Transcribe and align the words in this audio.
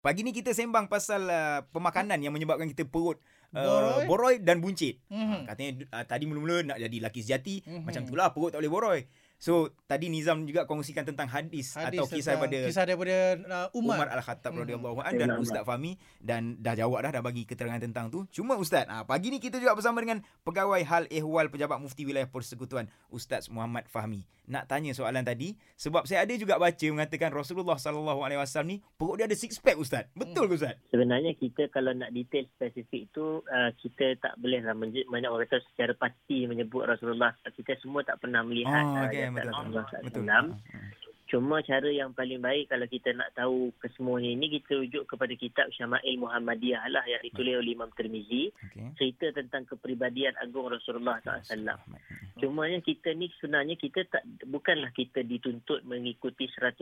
Pagi 0.00 0.24
ni 0.24 0.32
kita 0.32 0.56
sembang 0.56 0.88
pasal 0.88 1.28
uh, 1.28 1.60
pemakanan 1.76 2.16
yang 2.24 2.32
menyebabkan 2.32 2.64
kita 2.64 2.88
perut 2.88 3.20
uh, 3.52 3.60
Boroi. 3.60 4.04
boroi 4.08 4.34
dan 4.40 4.64
buncit. 4.64 4.96
Mhm. 5.12 5.44
Katanya 5.44 5.70
uh, 5.92 6.04
tadi 6.08 6.24
mula-mula 6.24 6.64
nak 6.64 6.78
jadi 6.80 6.96
laki 7.04 7.20
sejati, 7.20 7.54
Mhm. 7.68 7.84
macam 7.84 8.02
itulah 8.08 8.32
perut 8.32 8.48
tak 8.48 8.64
boleh 8.64 8.72
boroi. 8.72 9.00
So 9.40 9.52
tadi 9.82 10.06
Nizam 10.06 10.44
juga 10.44 10.62
kongsikan 10.62 11.00
tentang 11.02 11.24
hadis, 11.24 11.72
Hadis 11.72 11.96
atau 11.96 12.04
kisah 12.06 12.36
tentang- 12.36 12.52
daripada 12.52 12.68
kisah 12.68 12.84
daripada 12.84 13.16
uh, 13.40 13.68
Umar. 13.72 13.96
Umar 13.96 14.08
Al-Khattab 14.12 14.52
Hmm. 14.52 14.60
radhiyallahu 14.60 14.98
an 15.00 15.12
dan 15.14 15.28
Betul, 15.30 15.42
Ustaz 15.42 15.62
Fahmi 15.64 15.92
dan 16.20 16.60
dah 16.60 16.76
jawab 16.76 17.00
dah 17.00 17.10
dah 17.10 17.22
bagi 17.22 17.42
keterangan 17.42 17.80
tentang 17.80 18.12
tu. 18.12 18.28
Cuma 18.30 18.54
Ustaz, 18.54 18.84
ah 18.86 19.00
pagi 19.02 19.32
ni 19.32 19.40
kita 19.40 19.56
juga 19.56 19.72
bersama 19.72 19.96
dengan 19.98 20.20
pegawai 20.44 20.76
hal 20.82 21.08
ehwal 21.08 21.48
pejabat 21.48 21.80
mufti 21.80 22.04
wilayah 22.04 22.28
Persekutuan 22.28 22.84
Ustaz 23.08 23.48
Muhammad 23.48 23.88
Fahmi. 23.88 24.28
Nak 24.44 24.66
tanya 24.66 24.90
soalan 24.90 25.22
tadi 25.22 25.54
sebab 25.74 26.04
saya 26.04 26.20
ada 26.20 26.34
juga 26.34 26.58
baca 26.58 26.82
mengatakan 26.84 27.30
Rasulullah 27.30 27.78
sallallahu 27.78 28.20
alaihi 28.20 28.36
wasallam 28.36 28.66
ni 28.68 28.84
perut 28.92 29.14
dia 29.14 29.24
ada 29.24 29.32
six 29.34 29.56
pack 29.56 29.78
Ustaz. 29.78 30.04
Betul 30.12 30.50
ke 30.50 30.58
Ustaz? 30.58 30.74
Sebenarnya 30.90 31.32
kita 31.32 31.70
kalau 31.70 31.94
nak 31.94 32.10
detail 32.10 32.44
spesifik 32.50 33.08
tu 33.10 33.40
uh, 33.40 33.70
kita 33.74 34.18
tak 34.18 34.36
boleh 34.36 34.60
lah 34.60 34.74
menje- 34.74 35.06
banyak 35.06 35.30
orang 35.30 35.46
kata 35.46 35.64
secara 35.64 35.94
pasti 35.94 36.44
menyebut 36.44 36.84
Rasulullah 36.84 37.32
kita 37.48 37.78
semua 37.78 38.02
tak 38.02 38.18
pernah 38.18 38.42
melihat 38.42 38.82
Oh, 38.82 38.92
uh, 38.92 39.06
okey 39.06 39.22
jasad 39.22 39.29
betul. 39.32 39.50
Rasulullah 39.50 39.86
Betul. 40.02 40.24
SAW. 40.26 40.46
Cuma 41.30 41.62
cara 41.62 41.86
yang 41.86 42.10
paling 42.10 42.42
baik 42.42 42.74
kalau 42.74 42.90
kita 42.90 43.14
nak 43.14 43.30
tahu 43.38 43.70
kesemuanya 43.78 44.34
ini 44.34 44.58
kita 44.58 44.82
rujuk 44.82 45.06
kepada 45.06 45.30
kitab 45.38 45.70
Syama'il 45.70 46.18
Muhammadiyah 46.18 46.90
lah 46.90 47.06
yang 47.06 47.22
ditulis 47.22 47.54
oleh 47.54 47.78
Imam 47.78 47.86
Tirmizi 47.94 48.50
Okey. 48.50 48.98
cerita 48.98 49.38
tentang 49.38 49.62
kepribadian 49.62 50.34
agung 50.42 50.66
Rasulullah 50.66 51.22
SAW. 51.22 51.78
Cumanya 52.40 52.80
kita 52.80 53.12
ni 53.12 53.28
sebenarnya 53.36 53.76
kita 53.76 54.08
tak 54.08 54.24
bukanlah 54.48 54.88
kita 54.96 55.20
dituntut 55.20 55.84
mengikuti 55.84 56.48
100% 56.48 56.80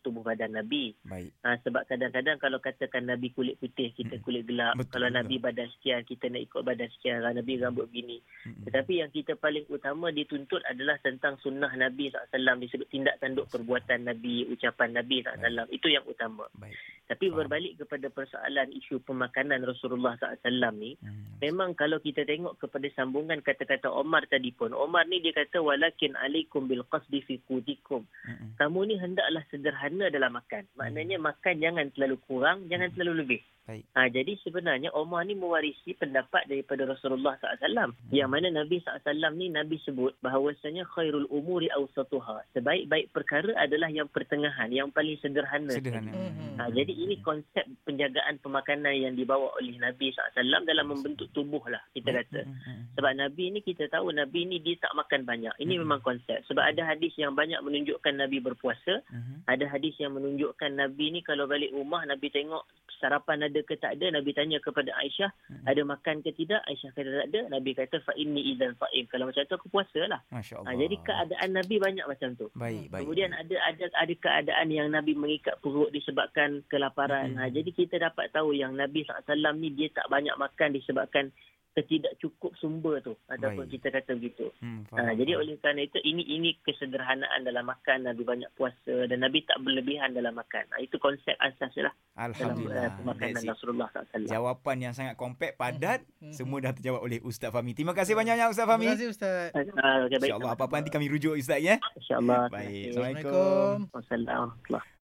tubuh 0.00 0.24
badan 0.24 0.56
Nabi. 0.56 0.96
Baik. 1.04 1.30
Ha, 1.44 1.60
sebab 1.60 1.84
kadang-kadang 1.84 2.40
kalau 2.40 2.58
katakan 2.58 3.04
Nabi 3.04 3.30
kulit 3.36 3.60
putih, 3.60 3.92
kita 3.92 4.16
Mm-mm. 4.16 4.24
kulit 4.24 4.42
gelap. 4.48 4.74
Betul, 4.80 4.90
kalau 4.96 5.08
betul. 5.12 5.18
Nabi 5.20 5.34
badan 5.38 5.68
sekian, 5.76 6.00
kita 6.08 6.24
nak 6.32 6.42
ikut 6.48 6.62
badan 6.64 6.88
sekian. 6.96 7.20
Kalau 7.20 7.34
Nabi 7.36 7.52
rambut 7.60 7.86
begini. 7.92 8.18
Mm-mm. 8.48 8.64
Tetapi 8.64 8.92
yang 9.04 9.10
kita 9.12 9.32
paling 9.36 9.64
utama 9.68 10.08
dituntut 10.08 10.64
adalah 10.64 10.96
tentang 11.04 11.36
sunnah 11.44 11.70
Nabi 11.76 12.08
SAW. 12.08 12.56
Disebut 12.64 12.88
tindak 12.88 13.20
tanduk 13.20 13.46
perbuatan 13.52 14.08
Nabi, 14.08 14.48
ucapan 14.48 14.96
Nabi 14.96 15.20
SAW. 15.20 15.68
Itu 15.68 15.92
yang 15.92 16.08
utama. 16.08 16.48
Baik. 16.56 16.74
Tapi 17.04 17.28
Faham. 17.28 17.44
berbalik 17.44 17.76
kepada 17.84 18.08
persoalan 18.08 18.72
isu 18.72 19.04
pemakanan 19.04 19.60
Rasulullah 19.60 20.16
SAW 20.16 20.72
ni, 20.72 20.96
Hmm. 21.04 21.36
Memang 21.44 21.76
kalau 21.76 22.00
kita 22.00 22.24
tengok 22.24 22.56
kepada 22.56 22.88
sambungan 22.96 23.44
kata-kata 23.44 23.92
Omar 23.92 24.24
tadi 24.32 24.48
pun. 24.54 24.72
Omar 24.72 25.04
ni 25.04 25.20
dia 25.20 25.36
kata 25.36 25.60
walakin 25.60 26.16
alaikum 26.16 26.64
bil 26.64 26.80
qasdi 26.88 27.20
fi 27.20 27.36
qudikum. 27.44 28.08
Mm-mm. 28.24 28.56
Kamu 28.56 28.80
ni 28.88 28.96
hendaklah 28.96 29.44
sederhana 29.52 30.08
dalam 30.08 30.32
makan. 30.32 30.64
Maknanya 30.80 31.20
makan 31.20 31.60
jangan 31.60 31.92
terlalu 31.92 32.16
kurang, 32.24 32.64
jangan 32.72 32.88
terlalu 32.96 33.14
lebih. 33.20 33.40
Baik. 33.64 33.88
Ha, 33.96 34.12
jadi 34.12 34.36
sebenarnya 34.44 34.92
Omar 34.92 35.24
ni 35.24 35.32
mewarisi 35.32 35.96
pendapat 35.96 36.44
daripada 36.52 36.84
Rasulullah 36.84 37.32
SAW. 37.40 37.96
Yang 38.12 38.28
mana 38.28 38.52
Nabi 38.52 38.76
SAW 38.84 39.32
ni 39.32 39.48
Nabi 39.48 39.80
sebut 39.88 40.12
bahawasanya 40.20 40.84
khairul 40.92 41.24
umuri 41.32 41.72
awsatuha. 41.72 42.44
Sebaik-baik 42.52 43.16
perkara 43.16 43.56
adalah 43.56 43.88
yang 43.88 44.04
pertengahan, 44.12 44.68
yang 44.68 44.92
paling 44.92 45.16
sederhana. 45.24 45.72
Sederhana. 45.72 46.12
Mhm. 46.12 46.60
Ha, 46.60 46.68
jadi 46.76 46.92
ini 46.92 47.24
konsep 47.24 47.64
penjagaan 47.88 48.36
pemakanan 48.44 49.00
yang 49.00 49.16
dibawa 49.16 49.56
oleh 49.56 49.80
Nabi 49.80 50.12
SAW 50.12 50.68
dalam 50.68 50.92
membentuk 50.92 51.32
tubuh 51.32 51.64
lah 51.64 51.80
kita 51.96 52.12
kata. 52.12 52.44
Mm-mm. 52.44 53.00
Sebab 53.00 53.12
Nabi 53.16 53.48
ni 53.48 53.64
kita 53.64 53.88
tahu 53.88 54.12
Nabi 54.12 54.44
ni 54.44 54.60
dia 54.60 54.76
tak 54.76 54.92
makan 54.92 55.24
banyak. 55.24 55.56
Ini 55.56 55.80
Mhm. 55.80 55.80
memang 55.88 56.00
konsep. 56.04 56.44
Sebab 56.52 56.60
ada 56.60 56.84
hadis 56.84 57.16
yang 57.16 57.32
banyak 57.32 57.64
menunjukkan 57.64 58.12
Nabi 58.12 58.44
berpuasa. 58.44 59.00
Mhm. 59.08 59.48
Ada 59.48 59.72
hadis 59.72 59.96
yang 59.96 60.12
menunjukkan 60.12 60.68
Nabi 60.68 61.16
ni 61.16 61.20
kalau 61.24 61.48
balik 61.48 61.72
rumah 61.72 62.04
Nabi 62.04 62.28
tengok 62.28 62.68
sarapan 63.00 63.50
ada 63.54 63.62
ke 63.62 63.78
tak 63.78 63.94
ada. 63.94 64.10
Nabi 64.10 64.34
tanya 64.34 64.58
kepada 64.58 64.90
Aisyah 64.98 65.30
Mhm. 65.30 65.64
ada 65.64 65.82
makan 65.86 66.16
ke 66.20 66.34
tidak. 66.34 66.66
Aisyah 66.66 66.90
kata 66.90 67.10
tak 67.14 67.26
ada. 67.30 67.40
Nabi 67.48 67.70
kata 67.70 68.02
fa 68.02 68.10
inni 68.14 68.50
idzan 68.50 68.74
fa'im. 68.74 69.06
Kalau 69.06 69.30
macam 69.30 69.46
tu 69.46 69.54
aku 69.54 69.70
puasa 69.70 70.02
lah. 70.04 70.18
Masya 70.28 70.58
Ha, 70.60 70.74
jadi 70.74 70.96
keadaan 70.98 71.50
Nabi 71.54 71.76
banyak 71.78 72.02
macam 72.04 72.34
tu. 72.34 72.50
baik, 72.52 72.90
baik. 72.90 73.06
Kemudian 73.06 73.30
ada 73.30 73.56
ada 73.62 73.84
ada 73.94 74.14
keadaan 74.16 74.66
yang 74.68 74.90
Nabi 74.90 75.14
mengikat 75.14 75.62
perut 75.62 75.94
disebabkan 75.94 76.66
kelaparan. 76.66 77.32
Mhm. 77.32 77.38
Ha, 77.38 77.48
jadi 77.48 77.70
kita 77.70 78.02
dapat 78.02 78.34
tahu 78.34 78.50
yang 78.50 78.74
Nabi 78.74 79.06
SAW 79.06 79.54
ni 79.54 79.70
dia 79.70 79.86
tak 79.88 80.10
banyak 80.10 80.34
makan 80.34 80.74
disebabkan 80.74 81.30
ketidak 81.74 82.14
cukup 82.16 82.54
sumber 82.54 82.98
tu 83.00 83.18
ataupun 83.26 83.66
Baik. 83.66 83.74
kita 83.74 83.90
kata 83.92 84.14
begitu. 84.14 84.46
Hmm, 84.58 84.86
Ha, 84.86 84.94
faham, 84.96 85.14
jadi 85.14 85.32
faham. 85.32 85.42
oleh 85.42 85.54
kerana 85.58 85.80
itu 85.82 85.98
ini 86.00 86.22
ini 86.24 86.50
kesederhanaan 86.60 87.40
dalam 87.40 87.64
makan 87.64 87.98
Nabi 88.04 88.22
banyak 88.22 88.50
puasa 88.52 89.04
dan 89.04 89.18
Nabi 89.18 89.42
tak 89.42 89.58
berlebihan 89.58 90.10
dalam 90.10 90.32
makan. 90.32 90.64
Ha, 90.68 90.78
itu 90.78 90.96
konsep 90.96 91.34
asas 91.36 91.74
lah 91.76 91.90
dalam 92.14 92.30
Alhamdulillah. 92.30 92.84
uh, 92.84 92.96
pemakanan 92.96 93.32
That's 93.32 93.44
it. 93.44 93.52
Rasulullah 93.52 93.88
SAW. 93.90 94.24
Jawapan 94.24 94.76
yang 94.80 94.94
sangat 94.94 95.14
kompak, 95.14 95.54
padat, 95.54 96.06
Mhm. 96.20 96.30
semua 96.32 96.58
dah 96.60 96.70
terjawab 96.72 97.00
oleh 97.00 97.18
Ustaz 97.20 97.50
Fahmi. 97.50 97.72
Terima 97.72 97.90
kasih 97.90 98.14
banyak-banyak 98.14 98.48
Ustaz 98.48 98.62
Terima 98.62 98.72
Fahmi. 98.72 98.86
kasih 98.88 99.08
Ustaz. 99.08 99.50
Uh, 99.50 99.66
okay, 100.06 100.16
baik. 100.16 100.30
InsyaAllah 100.30 100.52
apa-apa 100.54 100.74
nanti 100.76 100.90
kami 100.90 101.06
rujuk 101.08 101.34
Ustaz 101.34 101.58
ya. 101.58 101.82
InsyaAllah. 101.92 102.46
Baik. 102.48 102.94
Terima. 102.94 103.18
Assalamualaikum. 103.18 103.76
Assalamualaikum. 103.90 104.54
Wassalamualaikum. 104.64 104.92